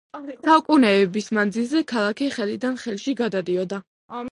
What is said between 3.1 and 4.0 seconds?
გადადიოდა.